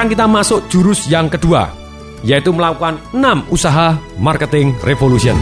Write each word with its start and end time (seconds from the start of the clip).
Sekarang 0.00 0.16
kita 0.16 0.32
masuk 0.32 0.60
jurus 0.72 1.04
yang 1.12 1.28
kedua, 1.28 1.68
yaitu 2.24 2.56
melakukan 2.56 2.96
6 3.12 3.52
usaha 3.52 4.00
marketing 4.16 4.72
revolution. 4.80 5.36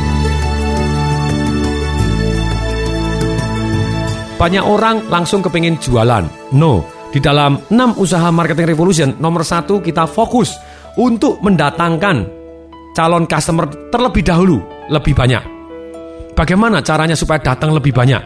Banyak 4.35 4.65
orang 4.67 5.07
langsung 5.07 5.47
kepingin 5.47 5.79
jualan. 5.79 6.27
No, 6.59 6.83
di 7.15 7.23
dalam 7.23 7.63
6 7.71 8.03
usaha 8.03 8.35
marketing 8.35 8.67
revolution, 8.75 9.15
nomor 9.23 9.47
satu 9.47 9.79
kita 9.79 10.11
fokus 10.11 10.59
untuk 10.99 11.39
mendatangkan 11.39 12.27
calon 12.99 13.31
customer 13.31 13.71
terlebih 13.95 14.27
dahulu, 14.27 14.59
lebih 14.91 15.15
banyak. 15.15 15.45
Bagaimana 16.35 16.83
caranya 16.83 17.15
supaya 17.15 17.39
datang 17.39 17.79
lebih 17.79 17.95
banyak? 17.95 18.23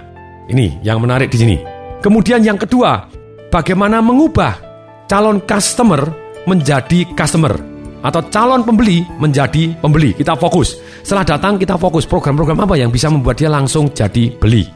Ini 0.48 0.80
yang 0.80 0.96
menarik 0.96 1.28
di 1.28 1.36
sini. 1.36 1.56
Kemudian 2.00 2.40
yang 2.40 2.56
kedua, 2.56 3.04
bagaimana 3.52 4.00
mengubah 4.00 4.72
calon 5.12 5.44
customer 5.44 6.21
menjadi 6.48 7.06
customer 7.14 7.72
atau 8.02 8.20
calon 8.28 8.66
pembeli 8.66 9.06
menjadi 9.22 9.78
pembeli. 9.78 10.12
Kita 10.12 10.34
fokus. 10.34 10.74
Setelah 11.06 11.38
datang 11.38 11.54
kita 11.56 11.78
fokus 11.78 12.04
program-program 12.04 12.66
apa 12.66 12.74
yang 12.74 12.90
bisa 12.90 13.06
membuat 13.06 13.38
dia 13.38 13.48
langsung 13.48 13.88
jadi 13.94 14.34
beli. 14.36 14.66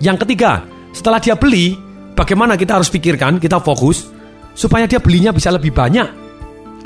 Yang 0.00 0.24
ketiga, 0.24 0.64
setelah 0.94 1.18
dia 1.18 1.34
beli, 1.36 1.76
bagaimana 2.14 2.54
kita 2.54 2.78
harus 2.78 2.88
pikirkan, 2.88 3.42
kita 3.42 3.58
fokus, 3.60 4.08
supaya 4.54 4.86
dia 4.86 5.02
belinya 5.02 5.34
bisa 5.34 5.50
lebih 5.50 5.74
banyak. 5.74 6.08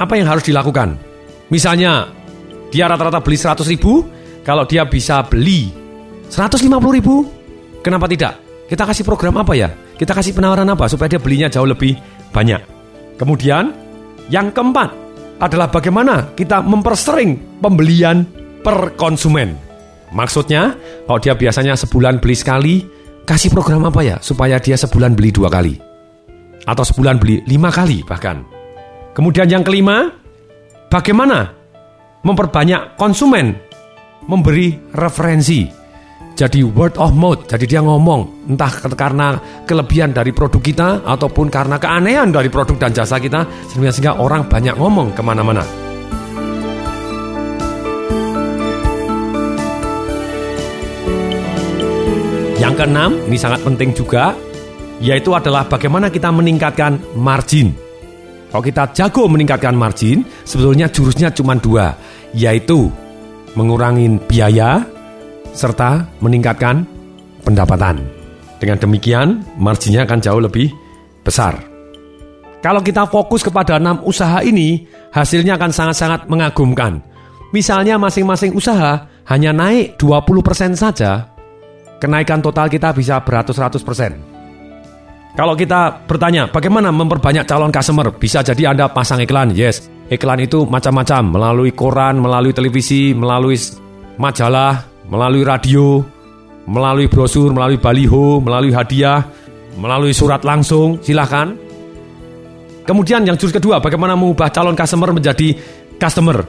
Apa 0.00 0.18
yang 0.18 0.26
harus 0.26 0.42
dilakukan? 0.42 0.98
Misalnya, 1.52 2.10
dia 2.74 2.90
rata-rata 2.90 3.22
beli 3.22 3.38
100 3.38 3.62
ribu, 3.70 4.02
kalau 4.42 4.66
dia 4.66 4.82
bisa 4.88 5.22
beli 5.22 5.70
150 6.26 6.66
ribu, 6.90 7.28
kenapa 7.84 8.10
tidak? 8.10 8.40
Kita 8.66 8.82
kasih 8.88 9.04
program 9.06 9.38
apa 9.38 9.54
ya? 9.54 9.70
Kita 9.94 10.10
kasih 10.10 10.34
penawaran 10.34 10.66
apa 10.66 10.90
supaya 10.90 11.06
dia 11.06 11.22
belinya 11.22 11.46
jauh 11.46 11.68
lebih 11.68 11.94
banyak. 12.34 12.58
Kemudian, 13.14 13.83
yang 14.32 14.52
keempat 14.54 14.90
adalah 15.42 15.68
bagaimana 15.68 16.32
kita 16.38 16.62
mempersering 16.62 17.60
pembelian 17.60 18.24
per 18.64 18.96
konsumen. 18.96 19.56
Maksudnya, 20.14 20.78
kalau 21.04 21.18
dia 21.18 21.34
biasanya 21.34 21.74
sebulan 21.74 22.22
beli 22.22 22.36
sekali, 22.38 22.74
kasih 23.26 23.50
program 23.50 23.88
apa 23.88 24.00
ya 24.04 24.16
supaya 24.22 24.62
dia 24.62 24.78
sebulan 24.78 25.18
beli 25.18 25.34
dua 25.34 25.50
kali 25.50 25.74
atau 26.64 26.84
sebulan 26.84 27.20
beli 27.20 27.44
lima 27.44 27.68
kali 27.68 28.00
bahkan. 28.06 28.44
Kemudian 29.12 29.46
yang 29.46 29.62
kelima, 29.62 30.10
bagaimana 30.88 31.52
memperbanyak 32.24 32.96
konsumen 32.96 33.54
memberi 34.26 34.74
referensi. 34.96 35.83
Jadi 36.34 36.66
word 36.66 36.98
of 36.98 37.14
mouth, 37.14 37.46
jadi 37.46 37.62
dia 37.62 37.80
ngomong 37.86 38.50
entah 38.50 38.66
karena 38.98 39.38
kelebihan 39.70 40.10
dari 40.10 40.34
produk 40.34 40.58
kita 40.58 40.88
ataupun 41.06 41.46
karena 41.46 41.78
keanehan 41.78 42.34
dari 42.34 42.50
produk 42.50 42.74
dan 42.74 42.90
jasa 42.90 43.22
kita 43.22 43.46
sehingga, 43.70 44.18
orang 44.18 44.50
banyak 44.50 44.74
ngomong 44.74 45.14
ke 45.14 45.22
mana-mana. 45.22 45.62
Yang 52.58 52.74
keenam, 52.82 53.10
ini 53.30 53.38
sangat 53.38 53.62
penting 53.62 53.94
juga, 53.94 54.34
yaitu 54.98 55.30
adalah 55.38 55.70
bagaimana 55.70 56.10
kita 56.10 56.34
meningkatkan 56.34 56.98
margin. 57.14 57.78
Kalau 58.50 58.62
kita 58.66 58.90
jago 58.90 59.30
meningkatkan 59.30 59.78
margin, 59.78 60.26
sebetulnya 60.42 60.90
jurusnya 60.90 61.30
cuma 61.30 61.54
dua, 61.54 61.94
yaitu 62.34 62.90
mengurangi 63.54 64.18
biaya 64.26 64.82
serta 65.54 66.04
meningkatkan 66.18 66.84
pendapatan. 67.46 68.02
Dengan 68.58 68.76
demikian, 68.82 69.46
marginnya 69.56 70.04
akan 70.04 70.18
jauh 70.18 70.42
lebih 70.42 70.74
besar. 71.22 71.56
Kalau 72.64 72.80
kita 72.80 73.04
fokus 73.06 73.44
kepada 73.44 73.76
enam 73.76 74.00
usaha 74.08 74.40
ini, 74.40 74.88
hasilnya 75.12 75.60
akan 75.60 75.70
sangat-sangat 75.70 76.20
mengagumkan. 76.32 77.04
Misalnya 77.52 78.00
masing-masing 78.00 78.56
usaha 78.56 79.06
hanya 79.28 79.52
naik 79.52 80.00
20% 80.00 80.72
saja, 80.72 81.28
kenaikan 82.00 82.40
total 82.40 82.72
kita 82.72 82.96
bisa 82.96 83.20
beratus-ratus 83.20 83.84
persen. 83.84 84.16
Kalau 85.34 85.58
kita 85.58 86.06
bertanya 86.06 86.46
bagaimana 86.48 86.94
memperbanyak 86.94 87.44
calon 87.44 87.74
customer, 87.74 88.14
bisa 88.14 88.40
jadi 88.40 88.70
Anda 88.70 88.88
pasang 88.88 89.18
iklan, 89.20 89.52
yes. 89.52 89.90
Iklan 90.08 90.40
itu 90.40 90.62
macam-macam, 90.64 91.36
melalui 91.36 91.72
koran, 91.74 92.22
melalui 92.22 92.54
televisi, 92.54 93.12
melalui 93.12 93.58
majalah, 94.16 94.93
melalui 95.08 95.44
radio, 95.44 96.00
melalui 96.64 97.06
brosur, 97.08 97.52
melalui 97.52 97.76
baliho, 97.76 98.40
melalui 98.40 98.72
hadiah, 98.72 99.24
melalui 99.76 100.14
surat 100.16 100.40
langsung, 100.42 101.00
silahkan. 101.04 101.52
Kemudian 102.84 103.24
yang 103.24 103.36
jurus 103.40 103.56
kedua, 103.56 103.80
bagaimana 103.80 104.12
mengubah 104.12 104.52
calon 104.52 104.76
customer 104.76 105.10
menjadi 105.12 105.56
customer. 105.96 106.44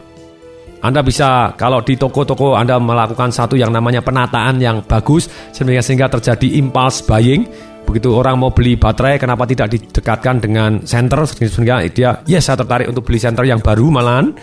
Anda 0.85 1.01
bisa 1.01 1.57
kalau 1.57 1.81
di 1.81 1.97
toko-toko 1.97 2.53
Anda 2.53 2.77
melakukan 2.77 3.33
satu 3.33 3.57
yang 3.57 3.73
namanya 3.73 4.05
penataan 4.05 4.61
yang 4.61 4.85
bagus 4.85 5.25
sehingga 5.49 5.81
sehingga 5.81 6.07
terjadi 6.11 6.61
impulse 6.61 7.01
buying. 7.09 7.47
Begitu 7.85 8.13
orang 8.13 8.41
mau 8.41 8.49
beli 8.49 8.77
baterai, 8.77 9.21
kenapa 9.21 9.45
tidak 9.45 9.73
didekatkan 9.73 10.41
dengan 10.41 10.81
center 10.85 11.21
sehingga 11.25 11.85
dia, 11.89 12.21
yes 12.25 12.49
saya 12.49 12.61
tertarik 12.61 12.89
untuk 12.89 13.05
beli 13.05 13.17
center 13.21 13.45
yang 13.45 13.61
baru 13.61 13.94
malahan. 13.94 14.33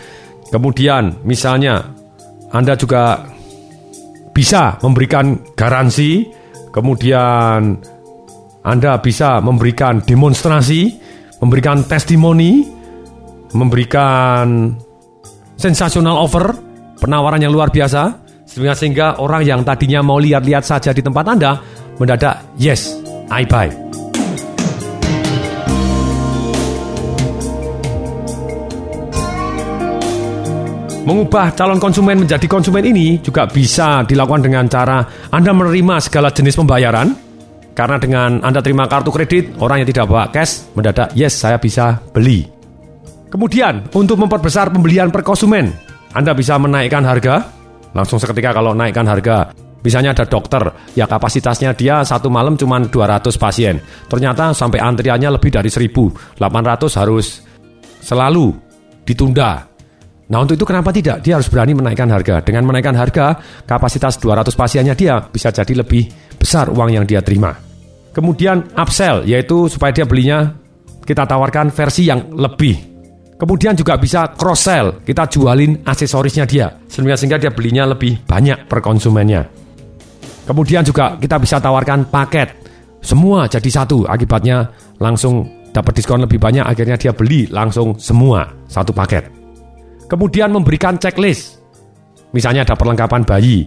Kemudian 0.51 1.23
misalnya 1.23 1.79
Anda 2.51 2.75
juga 2.75 3.32
bisa 4.33 4.81
memberikan 4.81 5.37
garansi, 5.53 6.25
kemudian 6.73 7.77
Anda 8.65 8.97
bisa 8.97 9.37
memberikan 9.39 10.01
demonstrasi, 10.01 10.89
memberikan 11.39 11.85
testimoni, 11.85 12.65
memberikan 13.53 14.73
sensational 15.55 16.17
offer, 16.17 16.57
penawaran 16.97 17.39
yang 17.39 17.53
luar 17.53 17.69
biasa, 17.69 18.25
sehingga 18.49 19.21
orang 19.21 19.45
yang 19.45 19.61
tadinya 19.61 20.01
mau 20.01 20.17
lihat-lihat 20.17 20.65
saja 20.65 20.89
di 20.91 21.05
tempat 21.05 21.25
Anda, 21.29 21.61
mendadak, 22.01 22.57
yes, 22.57 22.97
I 23.29 23.45
buy. 23.45 23.82
Mengubah 31.03 31.51
calon 31.51 31.83
konsumen 31.83 32.23
menjadi 32.23 32.47
konsumen 32.47 32.79
ini 32.87 33.19
juga 33.19 33.43
bisa 33.43 34.07
dilakukan 34.07 34.39
dengan 34.39 34.63
cara 34.71 35.03
Anda 35.35 35.51
menerima 35.51 35.99
segala 35.99 36.31
jenis 36.31 36.55
pembayaran. 36.55 37.11
Karena 37.75 37.99
dengan 37.99 38.39
Anda 38.39 38.63
terima 38.63 38.87
kartu 38.87 39.11
kredit, 39.11 39.59
orang 39.59 39.83
yang 39.83 39.89
tidak 39.91 40.07
bawa 40.07 40.31
cash 40.31 40.71
mendadak, 40.71 41.11
yes 41.11 41.35
saya 41.35 41.59
bisa 41.59 41.99
beli. 42.15 42.47
Kemudian, 43.27 43.91
untuk 43.91 44.15
memperbesar 44.15 44.71
pembelian 44.71 45.11
per 45.11 45.27
konsumen, 45.27 45.75
Anda 46.15 46.31
bisa 46.31 46.55
menaikkan 46.55 47.03
harga. 47.03 47.51
Langsung 47.91 48.21
seketika 48.21 48.55
kalau 48.55 48.71
naikkan 48.71 49.03
harga, 49.03 49.51
Misalnya 49.83 50.15
ada 50.15 50.23
dokter, 50.23 50.63
ya 50.95 51.03
kapasitasnya 51.03 51.75
dia 51.75 52.07
satu 52.07 52.31
malam 52.31 52.55
cuma 52.55 52.79
200 52.79 53.35
pasien. 53.35 53.83
Ternyata 54.07 54.55
sampai 54.55 54.79
antriannya 54.79 55.35
lebih 55.35 55.51
dari 55.51 55.67
1.800 55.67 56.39
harus 57.03 57.43
selalu 57.99 58.55
ditunda 59.03 59.72
Nah 60.31 60.39
untuk 60.39 60.55
itu 60.55 60.63
kenapa 60.63 60.95
tidak? 60.95 61.19
Dia 61.19 61.35
harus 61.35 61.51
berani 61.51 61.75
menaikkan 61.75 62.07
harga. 62.07 62.39
Dengan 62.39 62.63
menaikkan 62.63 62.95
harga, 62.95 63.35
kapasitas 63.67 64.15
200 64.23 64.55
pasiennya 64.55 64.95
dia 64.95 65.19
bisa 65.19 65.51
jadi 65.51 65.83
lebih 65.83 66.07
besar 66.39 66.71
uang 66.71 66.95
yang 66.95 67.03
dia 67.03 67.19
terima. 67.19 67.51
Kemudian 68.13 68.71
upsell, 68.77 69.25
yaitu 69.25 69.67
supaya 69.67 69.91
dia 69.91 70.05
belinya 70.07 70.53
kita 71.03 71.27
tawarkan 71.27 71.73
versi 71.73 72.07
yang 72.07 72.31
lebih. 72.31 72.93
Kemudian 73.35 73.75
juga 73.75 73.99
bisa 73.99 74.31
cross 74.31 74.71
sell, 74.71 75.03
kita 75.03 75.27
jualin 75.27 75.83
aksesorisnya 75.83 76.47
dia, 76.47 76.71
sehingga 76.87 77.19
sehingga 77.19 77.41
dia 77.41 77.51
belinya 77.51 77.83
lebih 77.83 78.23
banyak 78.23 78.69
per 78.71 78.79
konsumennya. 78.79 79.43
Kemudian 80.47 80.85
juga 80.87 81.19
kita 81.19 81.41
bisa 81.41 81.59
tawarkan 81.59 82.07
paket, 82.07 82.55
semua 83.03 83.51
jadi 83.51 83.83
satu, 83.83 84.07
akibatnya 84.07 84.71
langsung 85.01 85.67
dapat 85.75 85.99
diskon 85.99 86.23
lebih 86.23 86.39
banyak, 86.39 86.63
akhirnya 86.63 86.95
dia 86.95 87.11
beli 87.11 87.49
langsung 87.51 87.99
semua 87.99 88.47
satu 88.69 88.95
paket. 88.95 89.42
Kemudian 90.07 90.51
memberikan 90.53 90.99
checklist. 90.99 91.61
Misalnya 92.33 92.65
ada 92.65 92.73
perlengkapan 92.73 93.21
bayi. 93.23 93.65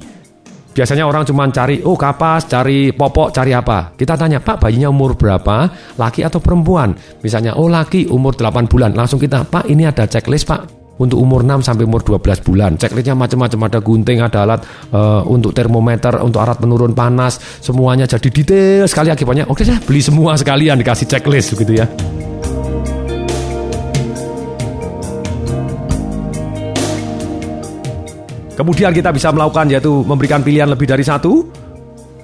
Biasanya 0.77 1.09
orang 1.09 1.25
cuma 1.25 1.49
cari, 1.49 1.81
oh 1.81 1.97
kapas, 1.97 2.44
cari 2.53 2.93
popok, 2.93 3.33
cari 3.33 3.56
apa. 3.56 3.97
Kita 3.97 4.12
tanya, 4.12 4.44
Pak 4.44 4.61
bayinya 4.61 4.93
umur 4.93 5.17
berapa, 5.17 5.73
laki 5.97 6.21
atau 6.21 6.37
perempuan? 6.37 6.93
Misalnya, 7.25 7.56
oh 7.56 7.65
laki 7.65 8.12
umur 8.12 8.37
8 8.37 8.69
bulan. 8.69 8.93
Langsung 8.93 9.17
kita, 9.17 9.49
Pak 9.49 9.73
ini 9.73 9.88
ada 9.88 10.05
checklist 10.05 10.44
Pak 10.44 10.77
untuk 11.00 11.17
umur 11.17 11.44
6 11.44 11.65
sampai 11.65 11.88
umur 11.88 12.05
12 12.05 12.44
bulan. 12.44 12.77
Checklistnya 12.77 13.17
macam-macam, 13.17 13.73
ada 13.73 13.79
gunting, 13.81 14.19
ada 14.21 14.38
alat 14.44 14.61
uh, 14.93 15.25
untuk 15.25 15.56
termometer, 15.56 16.21
untuk 16.21 16.44
alat 16.44 16.61
penurun 16.61 16.93
panas, 16.93 17.41
semuanya 17.65 18.05
jadi 18.05 18.29
detail 18.29 18.85
sekali 18.85 19.09
akibatnya. 19.09 19.49
Oke 19.49 19.65
saya 19.65 19.81
beli 19.81 20.05
semua 20.05 20.37
sekalian 20.37 20.77
dikasih 20.77 21.09
checklist 21.09 21.56
begitu 21.56 21.81
ya. 21.81 21.88
Kemudian 28.56 28.91
kita 28.97 29.12
bisa 29.12 29.29
melakukan 29.37 29.69
yaitu 29.69 30.00
memberikan 30.03 30.41
pilihan 30.41 30.73
lebih 30.73 30.88
dari 30.88 31.05
satu. 31.05 31.44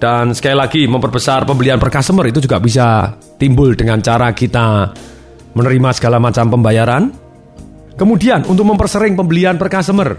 Dan 0.03 0.35
sekali 0.35 0.57
lagi 0.59 0.83
memperbesar 0.91 1.47
pembelian 1.47 1.79
per 1.79 1.93
customer 1.93 2.27
itu 2.27 2.43
juga 2.43 2.59
bisa 2.59 3.15
timbul 3.39 3.79
dengan 3.79 4.03
cara 4.03 4.35
kita 4.35 4.91
menerima 5.55 5.91
segala 5.95 6.19
macam 6.19 6.51
pembayaran. 6.51 7.07
Kemudian 7.95 8.43
untuk 8.51 8.67
mempersering 8.67 9.15
pembelian 9.15 9.55
per 9.61 9.71
customer, 9.71 10.11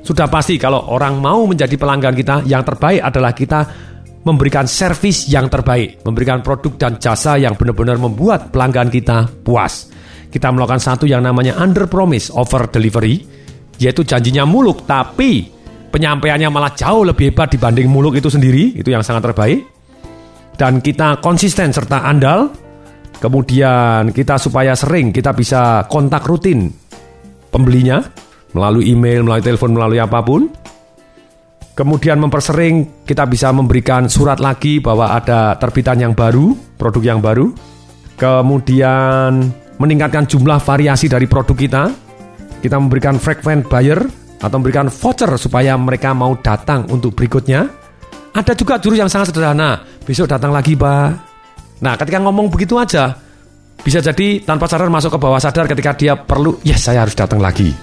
sudah 0.00 0.32
pasti 0.32 0.56
kalau 0.56 0.88
orang 0.88 1.20
mau 1.20 1.44
menjadi 1.44 1.76
pelanggan 1.76 2.14
kita, 2.16 2.36
yang 2.48 2.64
terbaik 2.64 3.04
adalah 3.04 3.36
kita 3.36 3.60
memberikan 4.22 4.64
servis 4.64 5.28
yang 5.28 5.50
terbaik, 5.50 6.00
memberikan 6.06 6.40
produk 6.40 6.72
dan 6.78 6.96
jasa 6.96 7.36
yang 7.36 7.58
benar-benar 7.58 7.98
membuat 7.98 8.48
pelanggan 8.54 8.88
kita 8.88 9.28
puas. 9.42 9.90
Kita 10.32 10.48
melakukan 10.48 10.80
satu 10.80 11.04
yang 11.04 11.20
namanya 11.20 11.58
under 11.60 11.84
promise 11.84 12.32
over 12.32 12.64
delivery, 12.70 13.20
yaitu 13.82 14.06
janjinya 14.06 14.46
muluk 14.46 14.86
tapi 14.86 15.50
penyampaiannya 15.92 16.48
malah 16.48 16.72
jauh 16.72 17.04
lebih 17.04 17.34
hebat 17.34 17.52
dibanding 17.52 17.90
muluk 17.90 18.16
itu 18.16 18.32
sendiri, 18.32 18.72
itu 18.78 18.88
yang 18.88 19.04
sangat 19.04 19.28
terbaik. 19.28 19.66
Dan 20.56 20.80
kita 20.80 21.20
konsisten 21.20 21.74
serta 21.74 22.08
andal, 22.08 22.48
kemudian 23.20 24.14
kita 24.14 24.40
supaya 24.40 24.72
sering 24.72 25.12
kita 25.12 25.36
bisa 25.36 25.84
kontak 25.90 26.24
rutin 26.24 26.72
pembelinya 27.52 28.00
melalui 28.56 28.88
email, 28.88 29.20
melalui 29.24 29.44
telepon, 29.44 29.72
melalui 29.76 30.00
apa 30.00 30.20
pun. 30.24 30.48
Kemudian 31.72 32.20
mempersering 32.20 33.04
kita 33.08 33.24
bisa 33.24 33.48
memberikan 33.48 34.04
surat 34.04 34.36
lagi 34.36 34.76
bahwa 34.76 35.16
ada 35.16 35.56
terbitan 35.56 36.04
yang 36.04 36.12
baru, 36.12 36.52
produk 36.76 37.16
yang 37.16 37.20
baru. 37.24 37.48
Kemudian 38.20 39.40
meningkatkan 39.80 40.28
jumlah 40.28 40.60
variasi 40.60 41.08
dari 41.08 41.24
produk 41.24 41.56
kita. 41.56 41.84
Kita 42.62 42.78
memberikan 42.78 43.18
frequent 43.18 43.66
buyer 43.66 43.98
atau 44.38 44.56
memberikan 44.58 44.86
voucher 44.86 45.34
supaya 45.34 45.74
mereka 45.74 46.14
mau 46.14 46.38
datang 46.38 46.86
untuk 46.94 47.18
berikutnya. 47.18 47.66
Ada 48.32 48.54
juga 48.54 48.78
jurus 48.78 49.02
yang 49.02 49.10
sangat 49.10 49.34
sederhana. 49.34 49.82
Besok 50.06 50.30
datang 50.30 50.54
lagi, 50.54 50.78
Pak. 50.78 51.08
Nah, 51.82 51.98
ketika 51.98 52.22
ngomong 52.22 52.48
begitu 52.48 52.78
aja, 52.78 53.18
bisa 53.82 53.98
jadi 53.98 54.46
tanpa 54.46 54.70
sadar 54.70 54.86
masuk 54.86 55.14
ke 55.14 55.18
bawah 55.18 55.42
sadar 55.42 55.66
ketika 55.66 55.90
dia 55.98 56.14
perlu, 56.14 56.62
yes 56.62 56.86
saya 56.86 57.02
harus 57.02 57.18
datang 57.18 57.42
lagi. 57.42 57.74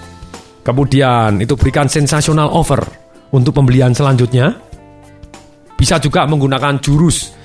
Kemudian 0.64 1.40
itu 1.44 1.56
berikan 1.60 1.88
sensasional 1.88 2.48
offer 2.48 2.80
untuk 3.36 3.52
pembelian 3.52 3.92
selanjutnya. 3.92 4.56
Bisa 5.76 6.00
juga 6.00 6.24
menggunakan 6.24 6.80
jurus 6.80 7.36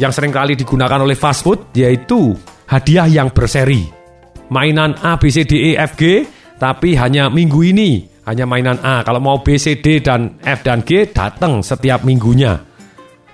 yang 0.00 0.12
sering 0.12 0.32
kali 0.32 0.56
digunakan 0.56 1.00
oleh 1.04 1.16
fast 1.16 1.44
food 1.44 1.72
yaitu 1.76 2.32
hadiah 2.68 3.08
yang 3.08 3.28
berseri. 3.32 3.84
Mainan 4.52 4.96
A, 5.00 5.16
B, 5.16 5.32
C, 5.32 5.44
D, 5.48 5.72
E, 5.72 5.80
F, 5.80 5.96
G 5.96 6.24
tapi 6.62 6.94
hanya 6.94 7.26
minggu 7.26 7.58
ini 7.74 8.06
hanya 8.22 8.46
mainan 8.46 8.78
A. 8.86 9.02
Kalau 9.02 9.18
mau 9.18 9.42
B, 9.42 9.58
C, 9.58 9.82
D, 9.82 9.98
dan 9.98 10.38
F 10.46 10.62
dan 10.62 10.86
G 10.86 11.10
datang 11.10 11.58
setiap 11.58 12.06
minggunya. 12.06 12.54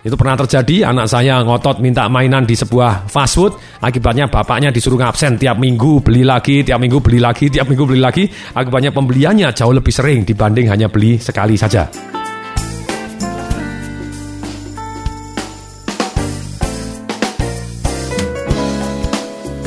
Itu 0.01 0.17
pernah 0.17 0.41
terjadi, 0.41 0.89
anak 0.89 1.13
saya 1.13 1.45
ngotot 1.45 1.85
minta 1.85 2.09
mainan 2.09 2.49
di 2.49 2.57
sebuah 2.57 3.05
fast 3.13 3.37
food, 3.37 3.53
akibatnya 3.85 4.33
bapaknya 4.33 4.73
disuruh 4.73 4.97
ngabsen 4.97 5.37
tiap 5.37 5.61
minggu 5.61 6.01
beli 6.01 6.25
lagi, 6.25 6.65
tiap 6.65 6.81
minggu 6.81 7.05
beli 7.05 7.21
lagi, 7.21 7.53
tiap 7.53 7.69
minggu 7.69 7.85
beli 7.85 8.01
lagi, 8.01 8.25
akibatnya 8.57 8.97
pembeliannya 8.97 9.53
jauh 9.53 9.77
lebih 9.77 9.93
sering 9.93 10.25
dibanding 10.25 10.73
hanya 10.73 10.89
beli 10.89 11.21
sekali 11.21 11.61
saja. 11.61 11.85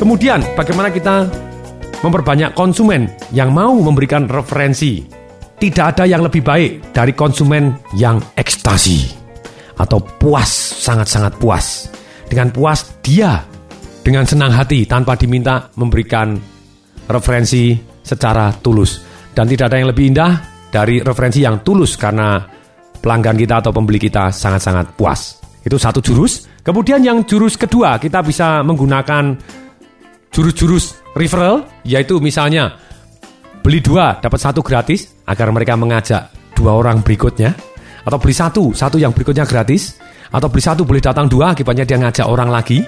Kemudian, 0.02 0.42
bagaimana 0.58 0.90
kita 0.90 1.30
memperbanyak 2.02 2.52
konsumen 2.52 3.08
yang 3.30 3.54
mau 3.54 3.72
memberikan 3.72 4.26
referensi? 4.26 5.02
Tidak 5.62 5.84
ada 5.94 6.04
yang 6.04 6.26
lebih 6.26 6.42
baik 6.42 6.90
dari 6.90 7.14
konsumen 7.14 7.78
yang 7.94 8.18
ekstasi 8.34 9.22
atau 9.78 10.02
puas, 10.02 10.50
sangat-sangat 10.82 11.38
puas. 11.38 11.86
Dengan 12.26 12.50
puas 12.50 12.98
dia 13.04 13.46
dengan 14.02 14.26
senang 14.26 14.50
hati 14.50 14.82
tanpa 14.84 15.14
diminta 15.14 15.70
memberikan 15.78 16.34
referensi 17.06 17.78
secara 18.02 18.50
tulus. 18.58 18.98
Dan 19.32 19.48
tidak 19.48 19.72
ada 19.72 19.78
yang 19.80 19.88
lebih 19.94 20.12
indah 20.12 20.32
dari 20.68 21.00
referensi 21.00 21.40
yang 21.40 21.62
tulus 21.62 21.94
karena 21.96 22.42
pelanggan 22.98 23.38
kita 23.38 23.62
atau 23.64 23.70
pembeli 23.70 24.02
kita 24.02 24.34
sangat-sangat 24.34 24.98
puas. 24.98 25.38
Itu 25.62 25.78
satu 25.78 26.02
jurus. 26.02 26.50
Kemudian 26.62 27.02
yang 27.02 27.22
jurus 27.22 27.54
kedua 27.54 27.98
kita 27.98 28.22
bisa 28.22 28.62
menggunakan 28.66 29.38
jurus-jurus 30.30 31.01
referral 31.16 31.68
yaitu 31.84 32.18
misalnya 32.18 32.76
beli 33.62 33.78
dua 33.78 34.18
dapat 34.18 34.40
satu 34.40 34.60
gratis 34.60 35.22
agar 35.28 35.54
mereka 35.54 35.78
mengajak 35.78 36.32
dua 36.56 36.76
orang 36.76 37.00
berikutnya. 37.00 37.54
Atau 38.02 38.18
beli 38.18 38.34
satu, 38.34 38.74
satu 38.74 38.98
yang 38.98 39.14
berikutnya 39.14 39.46
gratis, 39.46 39.94
atau 40.34 40.50
beli 40.50 40.58
satu 40.58 40.82
boleh 40.82 40.98
datang 40.98 41.30
dua, 41.30 41.54
akibatnya 41.54 41.86
dia 41.86 42.02
ngajak 42.02 42.26
orang 42.26 42.50
lagi. 42.50 42.82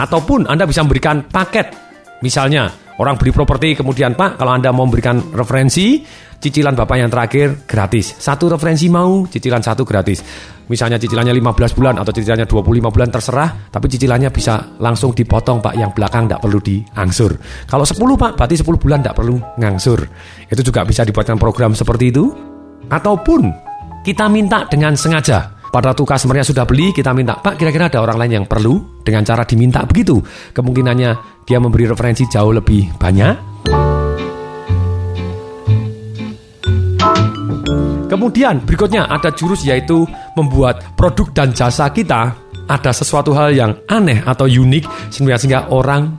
Ataupun 0.00 0.48
Anda 0.48 0.64
bisa 0.64 0.80
memberikan 0.80 1.28
paket, 1.28 1.76
misalnya 2.24 2.72
orang 2.98 3.14
beli 3.18 3.30
properti 3.30 3.78
kemudian 3.78 4.14
Pak, 4.18 4.38
kalau 4.38 4.52
Anda 4.54 4.70
mau 4.74 4.86
memberikan 4.86 5.32
referensi, 5.34 6.02
cicilan 6.38 6.74
Bapak 6.78 6.96
yang 6.98 7.10
terakhir 7.10 7.66
gratis. 7.66 8.14
Satu 8.18 8.46
referensi 8.46 8.86
mau, 8.86 9.26
cicilan 9.26 9.62
satu 9.62 9.82
gratis. 9.82 10.22
Misalnya 10.68 11.00
cicilannya 11.00 11.32
15 11.32 11.78
bulan 11.78 11.94
atau 11.96 12.12
cicilannya 12.12 12.44
25 12.44 12.92
bulan 12.92 13.08
terserah, 13.08 13.50
tapi 13.72 13.88
cicilannya 13.88 14.28
bisa 14.28 14.78
langsung 14.78 15.16
dipotong 15.16 15.64
Pak, 15.64 15.74
yang 15.74 15.90
belakang 15.96 16.28
tidak 16.28 16.44
perlu 16.44 16.60
diangsur. 16.60 17.32
Kalau 17.64 17.84
10 17.88 17.96
Pak, 18.20 18.32
berarti 18.36 18.54
10 18.60 18.76
bulan 18.76 18.98
tidak 19.00 19.16
perlu 19.16 19.40
ngangsur. 19.56 19.98
Itu 20.46 20.60
juga 20.60 20.84
bisa 20.84 21.08
dibuatkan 21.08 21.40
program 21.40 21.72
seperti 21.72 22.12
itu. 22.12 22.28
Ataupun 22.88 23.48
kita 24.04 24.28
minta 24.28 24.64
dengan 24.68 24.96
sengaja. 24.96 25.57
Pada 25.68 25.92
waktu 25.92 26.04
customer 26.04 26.40
sudah 26.40 26.64
beli, 26.64 26.96
kita 26.96 27.12
minta, 27.12 27.36
Pak 27.36 27.60
kira-kira 27.60 27.92
ada 27.92 28.00
orang 28.00 28.16
lain 28.24 28.32
yang 28.42 28.46
perlu 28.48 29.00
dengan 29.04 29.22
cara 29.24 29.44
diminta 29.44 29.84
begitu. 29.84 30.16
Kemungkinannya 30.56 31.44
dia 31.44 31.58
memberi 31.60 31.84
referensi 31.88 32.24
jauh 32.28 32.52
lebih 32.56 32.96
banyak 32.96 33.48
Kemudian 38.08 38.64
berikutnya 38.64 39.04
ada 39.04 39.28
jurus 39.36 39.68
yaitu 39.68 40.08
membuat 40.32 40.96
produk 40.96 41.28
dan 41.36 41.52
jasa 41.52 41.92
kita 41.92 42.32
ada 42.64 42.90
sesuatu 42.92 43.36
hal 43.36 43.52
yang 43.52 43.72
aneh 43.84 44.24
atau 44.24 44.48
unik 44.48 45.12
sehingga 45.12 45.68
orang 45.68 46.16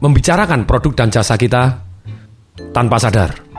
membicarakan 0.00 0.64
produk 0.64 1.04
dan 1.04 1.08
jasa 1.12 1.36
kita 1.36 1.76
tanpa 2.72 2.96
sadar. 2.96 3.49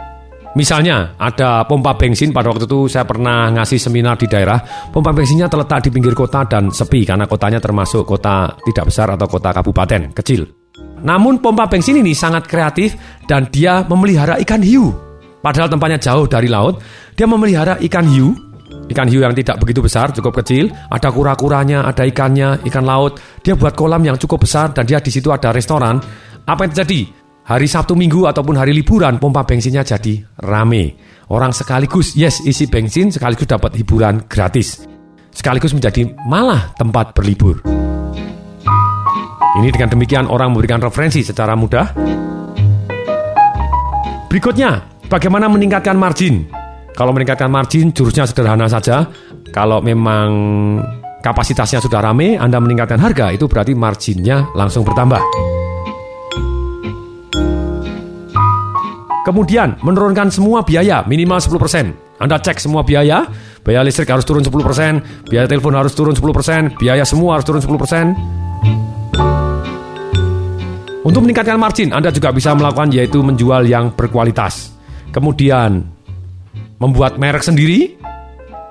Misalnya 0.51 1.15
ada 1.15 1.63
pompa 1.63 1.95
bensin 1.95 2.35
pada 2.35 2.51
waktu 2.51 2.67
itu 2.67 2.91
saya 2.91 3.07
pernah 3.07 3.47
ngasih 3.55 3.79
seminar 3.79 4.19
di 4.19 4.27
daerah 4.27 4.59
Pompa 4.91 5.15
bensinnya 5.15 5.47
terletak 5.47 5.87
di 5.87 5.95
pinggir 5.95 6.11
kota 6.11 6.43
dan 6.43 6.67
sepi 6.67 7.07
karena 7.07 7.23
kotanya 7.23 7.63
termasuk 7.63 8.03
kota 8.03 8.59
tidak 8.59 8.91
besar 8.91 9.15
atau 9.15 9.31
kota 9.31 9.55
kabupaten 9.55 10.11
kecil 10.11 10.43
Namun 11.07 11.39
pompa 11.39 11.71
bensin 11.71 12.03
ini 12.03 12.11
sangat 12.11 12.51
kreatif 12.51 12.99
dan 13.31 13.47
dia 13.47 13.87
memelihara 13.87 14.43
ikan 14.43 14.59
hiu 14.59 14.91
Padahal 15.41 15.67
tempatnya 15.73 15.97
jauh 15.97 16.29
dari 16.29 16.45
laut, 16.45 16.77
dia 17.17 17.25
memelihara 17.25 17.81
ikan 17.81 18.05
hiu. 18.05 18.37
Ikan 18.87 19.09
hiu 19.09 19.25
yang 19.25 19.33
tidak 19.33 19.57
begitu 19.57 19.81
besar, 19.81 20.13
cukup 20.13 20.39
kecil. 20.45 20.69
Ada 20.93 21.09
kura-kuranya, 21.09 21.83
ada 21.89 22.05
ikannya, 22.05 22.61
ikan 22.69 22.85
laut. 22.85 23.17
Dia 23.41 23.57
buat 23.57 23.73
kolam 23.73 24.05
yang 24.05 24.21
cukup 24.21 24.45
besar 24.45 24.71
dan 24.71 24.85
dia 24.85 25.01
di 25.01 25.09
situ 25.09 25.33
ada 25.33 25.49
restoran. 25.49 25.97
Apa 26.45 26.69
yang 26.69 26.71
terjadi? 26.71 27.20
Hari 27.41 27.67
Sabtu 27.67 27.97
Minggu 27.97 28.29
ataupun 28.29 28.55
hari 28.55 28.71
liburan, 28.71 29.17
pompa 29.17 29.43
bensinnya 29.43 29.81
jadi 29.81 30.21
rame. 30.45 30.95
Orang 31.31 31.55
sekaligus, 31.55 32.13
yes, 32.13 32.43
isi 32.45 32.69
bensin 32.69 33.09
sekaligus 33.09 33.49
dapat 33.49 33.75
hiburan 33.75 34.27
gratis. 34.29 34.85
Sekaligus 35.31 35.73
menjadi 35.73 36.11
malah 36.27 36.75
tempat 36.77 37.15
berlibur. 37.17 37.63
Ini 39.59 39.67
dengan 39.73 39.89
demikian 39.91 40.29
orang 40.29 40.53
memberikan 40.53 40.79
referensi 40.79 41.23
secara 41.25 41.57
mudah. 41.57 41.91
Berikutnya, 44.31 44.91
Bagaimana 45.11 45.51
meningkatkan 45.51 45.99
margin? 45.99 46.47
Kalau 46.95 47.11
meningkatkan 47.11 47.51
margin, 47.51 47.91
jurusnya 47.91 48.23
sederhana 48.23 48.71
saja. 48.71 49.11
Kalau 49.51 49.83
memang 49.83 50.31
kapasitasnya 51.19 51.83
sudah 51.83 51.99
rame, 51.99 52.39
Anda 52.39 52.63
meningkatkan 52.63 52.95
harga, 52.95 53.35
itu 53.35 53.43
berarti 53.51 53.75
marginnya 53.75 54.47
langsung 54.55 54.87
bertambah. 54.87 55.19
Kemudian, 59.21 59.77
menurunkan 59.85 60.33
semua 60.33 60.65
biaya 60.65 61.05
minimal 61.05 61.37
10%. 61.37 62.21
Anda 62.21 62.37
cek 62.41 62.61
semua 62.61 62.81
biaya, 62.85 63.25
biaya 63.61 63.81
listrik 63.85 64.09
harus 64.09 64.25
turun 64.25 64.41
10%, 64.41 65.29
biaya 65.29 65.45
telepon 65.49 65.73
harus 65.77 65.93
turun 65.93 66.13
10%, 66.13 66.77
biaya 66.77 67.05
semua 67.05 67.37
harus 67.37 67.45
turun 67.45 67.61
10%. 67.61 68.17
Untuk 71.01 71.21
meningkatkan 71.25 71.57
margin, 71.57 71.93
Anda 71.93 72.13
juga 72.13 72.29
bisa 72.29 72.53
melakukan 72.53 72.93
yaitu 72.93 73.25
menjual 73.25 73.65
yang 73.65 73.89
berkualitas 73.93 74.71
kemudian 75.11 75.85
membuat 76.81 77.19
merek 77.21 77.45
sendiri, 77.45 77.99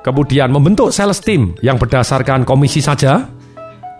kemudian 0.02 0.50
membentuk 0.50 0.90
sales 0.90 1.23
team 1.23 1.54
yang 1.62 1.78
berdasarkan 1.78 2.42
komisi 2.42 2.83
saja. 2.83 3.28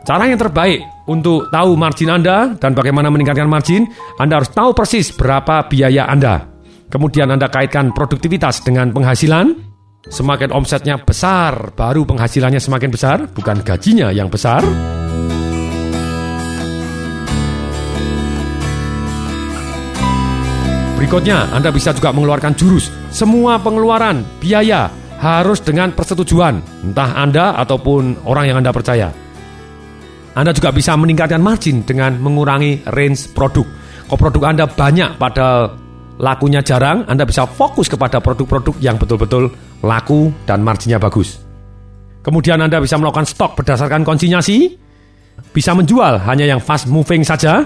Cara 0.03 0.27
yang 0.27 0.41
terbaik 0.41 0.81
untuk 1.11 1.51
tahu 1.51 1.75
margin 1.75 2.15
Anda 2.15 2.55
dan 2.55 2.71
bagaimana 2.71 3.11
meningkatkan 3.11 3.51
margin, 3.51 3.91
Anda 4.23 4.39
harus 4.39 4.55
tahu 4.55 4.71
persis 4.71 5.11
berapa 5.11 5.67
biaya 5.67 6.07
Anda. 6.07 6.47
Kemudian 6.87 7.35
Anda 7.35 7.51
kaitkan 7.51 7.91
produktivitas 7.91 8.63
dengan 8.63 8.95
penghasilan. 8.95 9.67
Semakin 10.01 10.55
omsetnya 10.55 10.97
besar, 10.97 11.77
baru 11.77 12.09
penghasilannya 12.09 12.57
semakin 12.57 12.89
besar, 12.89 13.19
bukan 13.29 13.61
gajinya 13.61 14.09
yang 14.09 14.33
besar. 14.33 14.65
Berikutnya, 20.97 21.53
Anda 21.53 21.69
bisa 21.69 21.93
juga 21.93 22.17
mengeluarkan 22.17 22.57
jurus. 22.57 22.89
Semua 23.13 23.61
pengeluaran, 23.61 24.25
biaya, 24.41 24.89
harus 25.21 25.61
dengan 25.61 25.93
persetujuan, 25.93 26.65
entah 26.81 27.13
Anda 27.13 27.61
ataupun 27.61 28.25
orang 28.25 28.45
yang 28.49 28.57
Anda 28.65 28.73
percaya. 28.73 29.20
Anda 30.35 30.55
juga 30.55 30.71
bisa 30.71 30.95
meningkatkan 30.95 31.43
margin 31.43 31.83
dengan 31.83 32.19
mengurangi 32.23 32.87
range 32.95 33.35
produk. 33.35 33.67
Kalau 34.07 34.19
produk 34.19 34.43
Anda 34.51 34.65
banyak 34.71 35.19
pada 35.19 35.75
lakunya 36.21 36.63
jarang, 36.63 37.09
Anda 37.09 37.27
bisa 37.27 37.49
fokus 37.49 37.91
kepada 37.91 38.23
produk-produk 38.23 38.79
yang 38.79 39.01
betul-betul 39.01 39.51
laku 39.83 40.31
dan 40.47 40.63
marginnya 40.63 41.01
bagus. 41.01 41.41
Kemudian 42.21 42.61
Anda 42.61 42.79
bisa 42.79 43.01
melakukan 43.01 43.25
stok 43.25 43.57
berdasarkan 43.59 44.05
konsinyasi, 44.05 44.77
bisa 45.51 45.73
menjual 45.73 46.21
hanya 46.29 46.45
yang 46.45 46.61
fast 46.61 46.87
moving 46.87 47.25
saja, 47.25 47.65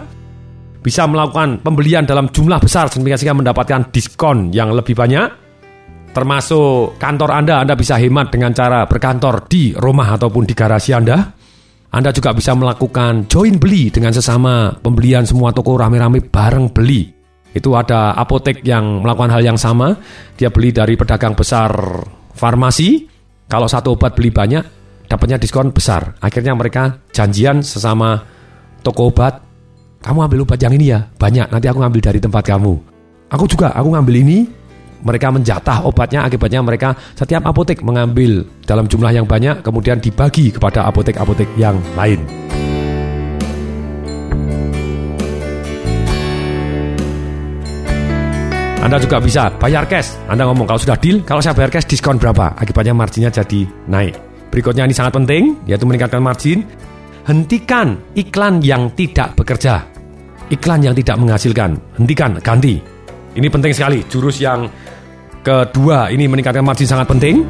bisa 0.81 1.05
melakukan 1.11 1.59
pembelian 1.61 2.07
dalam 2.07 2.31
jumlah 2.31 2.63
besar 2.63 2.87
sehingga 2.89 3.35
mendapatkan 3.35 3.91
diskon 3.91 4.55
yang 4.55 4.71
lebih 4.71 4.95
banyak, 4.95 5.27
termasuk 6.15 7.01
kantor 7.03 7.35
Anda, 7.35 7.65
Anda 7.67 7.75
bisa 7.75 7.99
hemat 7.99 8.31
dengan 8.31 8.55
cara 8.55 8.87
berkantor 8.87 9.51
di 9.51 9.75
rumah 9.75 10.15
ataupun 10.15 10.47
di 10.47 10.55
garasi 10.55 10.95
Anda. 10.95 11.44
Anda 11.95 12.11
juga 12.11 12.35
bisa 12.35 12.59
melakukan 12.59 13.31
join 13.31 13.55
beli 13.63 13.87
dengan 13.87 14.11
sesama 14.11 14.75
pembelian 14.83 15.23
semua 15.23 15.55
toko 15.55 15.79
rame-rame 15.79 16.27
bareng 16.27 16.75
beli. 16.75 17.07
Itu 17.55 17.79
ada 17.79 18.19
apotek 18.19 18.67
yang 18.67 19.07
melakukan 19.07 19.31
hal 19.31 19.47
yang 19.47 19.55
sama. 19.55 19.95
Dia 20.35 20.51
beli 20.51 20.75
dari 20.75 20.99
pedagang 20.99 21.39
besar 21.39 21.71
farmasi. 22.35 23.07
Kalau 23.47 23.71
satu 23.71 23.95
obat 23.95 24.19
beli 24.19 24.35
banyak, 24.35 24.65
dapatnya 25.07 25.39
diskon 25.39 25.71
besar. 25.71 26.19
Akhirnya 26.19 26.59
mereka 26.59 26.99
janjian 27.15 27.63
sesama 27.63 28.19
toko 28.83 29.15
obat. 29.15 29.39
Kamu 30.03 30.19
ambil 30.27 30.43
obat 30.43 30.59
yang 30.59 30.75
ini 30.75 30.91
ya, 30.91 31.07
banyak. 31.15 31.47
Nanti 31.47 31.71
aku 31.71 31.79
ngambil 31.79 32.03
dari 32.11 32.19
tempat 32.19 32.43
kamu. 32.43 32.75
Aku 33.31 33.47
juga, 33.47 33.71
aku 33.71 33.95
ngambil 33.95 34.15
ini. 34.19 34.39
Mereka 35.05 35.29
menjatah 35.29 35.85
obatnya, 35.85 36.25
akibatnya 36.25 36.65
mereka 36.65 36.97
setiap 37.13 37.45
apotek 37.45 37.85
mengambil 37.85 38.49
dalam 38.65 38.89
jumlah 38.89 39.13
yang 39.13 39.29
banyak, 39.29 39.61
kemudian 39.61 40.01
dibagi 40.01 40.49
kepada 40.49 40.89
apotek-apotek 40.89 41.53
yang 41.61 41.77
lain. 41.93 42.25
Anda 48.85 49.01
juga 49.01 49.17
bisa 49.17 49.49
bayar 49.57 49.89
cash. 49.89 50.13
Anda 50.29 50.45
ngomong 50.45 50.69
kalau 50.69 50.77
sudah 50.77 51.01
deal, 51.01 51.25
kalau 51.25 51.41
saya 51.41 51.57
bayar 51.57 51.73
cash 51.73 51.89
diskon 51.89 52.21
berapa? 52.21 52.53
Akibatnya 52.53 52.93
marginnya 52.93 53.33
jadi 53.33 53.65
naik. 53.89 54.13
Berikutnya 54.53 54.85
ini 54.85 54.93
sangat 54.93 55.17
penting, 55.17 55.57
yaitu 55.65 55.89
meningkatkan 55.89 56.21
margin. 56.21 56.69
Hentikan 57.25 57.97
iklan 58.13 58.61
yang 58.61 58.93
tidak 58.93 59.33
bekerja. 59.41 59.81
Iklan 60.53 60.85
yang 60.85 60.93
tidak 60.93 61.17
menghasilkan. 61.17 61.81
Hentikan, 61.97 62.37
ganti. 62.45 62.77
Ini 63.33 63.49
penting 63.49 63.73
sekali. 63.73 64.05
Jurus 64.05 64.37
yang 64.45 64.69
kedua 65.45 66.09
ini 66.09 66.25
meningkatkan 66.25 66.65
margin 66.65 66.89
sangat 66.89 67.05
penting. 67.05 67.45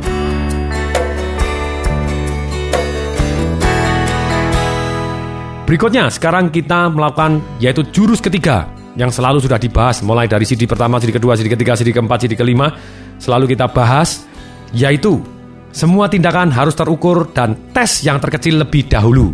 Berikutnya, 5.65 6.13
sekarang 6.13 6.53
kita 6.53 6.93
melakukan 6.93 7.41
yaitu 7.57 7.81
jurus 7.89 8.21
ketiga, 8.21 8.69
yang 9.01 9.09
selalu 9.09 9.41
sudah 9.41 9.57
dibahas 9.57 10.05
mulai 10.05 10.29
dari 10.29 10.45
CD 10.45 10.69
pertama, 10.69 11.01
CD 11.01 11.15
kedua, 11.15 11.39
CD 11.39 11.49
ketiga, 11.49 11.73
CD 11.73 11.91
keempat, 11.95 12.27
CD 12.27 12.37
kelima 12.37 12.69
selalu 13.17 13.57
kita 13.57 13.71
bahas 13.73 14.29
yaitu 14.77 15.25
semua 15.73 16.07
tindakan 16.07 16.53
harus 16.53 16.77
terukur 16.77 17.33
dan 17.33 17.57
tes 17.73 18.05
yang 18.05 18.21
terkecil 18.21 18.61
lebih 18.61 18.87
dahulu. 18.87 19.33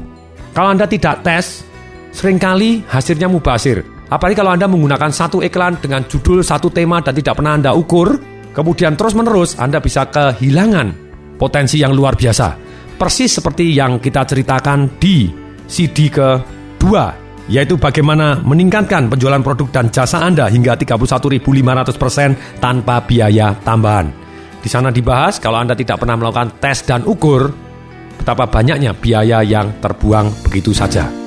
Kalau 0.55 0.71
Anda 0.71 0.87
tidak 0.87 1.27
tes, 1.27 1.67
sering 2.15 2.39
kali 2.41 2.87
hasilnya 2.87 3.27
mubasir. 3.27 3.83
Apalagi 4.11 4.39
kalau 4.39 4.55
Anda 4.55 4.67
menggunakan 4.67 5.11
satu 5.13 5.43
iklan 5.45 5.79
dengan 5.83 6.07
judul 6.07 6.43
satu 6.43 6.71
tema 6.71 7.03
dan 7.03 7.15
tidak 7.15 7.39
pernah 7.39 7.59
Anda 7.59 7.71
ukur, 7.75 8.30
kemudian 8.53 8.95
terus-menerus 8.95 9.59
Anda 9.59 9.79
bisa 9.83 10.09
kehilangan 10.09 10.89
potensi 11.41 11.81
yang 11.81 11.97
luar 11.97 12.15
biasa. 12.15 12.71
Persis 13.01 13.41
seperti 13.41 13.73
yang 13.73 13.97
kita 13.97 14.29
ceritakan 14.29 15.01
di 15.01 15.33
CD 15.65 16.13
kedua 16.13 17.31
yaitu 17.51 17.75
bagaimana 17.75 18.39
meningkatkan 18.47 19.11
penjualan 19.11 19.43
produk 19.43 19.69
dan 19.75 19.87
jasa 19.91 20.23
Anda 20.23 20.47
hingga 20.47 20.79
31.500% 20.79 22.63
tanpa 22.63 23.03
biaya 23.03 23.59
tambahan. 23.67 24.07
Di 24.61 24.69
sana 24.71 24.95
dibahas 24.95 25.43
kalau 25.43 25.59
Anda 25.59 25.75
tidak 25.75 25.99
pernah 25.99 26.15
melakukan 26.15 26.63
tes 26.63 26.87
dan 26.87 27.03
ukur, 27.03 27.51
betapa 28.21 28.47
banyaknya 28.47 28.95
biaya 28.95 29.43
yang 29.43 29.83
terbuang 29.83 30.47
begitu 30.47 30.71
saja. 30.71 31.20